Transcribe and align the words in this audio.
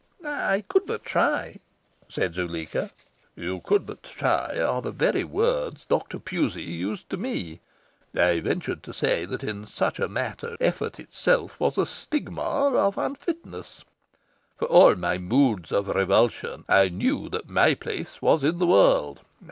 "I 0.25 0.61
could 0.67 0.87
but 0.87 1.05
try," 1.05 1.59
said 2.09 2.33
Zuleika. 2.33 2.89
"'You 3.35 3.59
could 3.59 3.85
but 3.85 4.01
try' 4.01 4.59
are 4.59 4.81
the 4.81 4.89
very 4.89 5.23
words 5.23 5.85
Dr. 5.85 6.17
Pusey 6.17 6.63
used 6.63 7.07
to 7.11 7.17
me. 7.17 7.59
I 8.15 8.39
ventured 8.39 8.81
to 8.81 8.95
say 8.95 9.25
that 9.25 9.43
in 9.43 9.67
such 9.67 9.99
a 9.99 10.07
matter 10.07 10.57
effort 10.59 10.99
itself 10.99 11.59
was 11.59 11.77
a 11.77 11.85
stigma 11.85 12.41
of 12.75 12.97
unfitness. 12.97 13.85
For 14.57 14.67
all 14.67 14.95
my 14.95 15.19
moods 15.19 15.71
of 15.71 15.87
revulsion, 15.87 16.65
I 16.67 16.89
knew 16.89 17.29
that 17.29 17.47
my 17.47 17.75
place 17.75 18.19
was 18.23 18.43
in 18.43 18.57
the 18.57 18.65
world. 18.65 19.19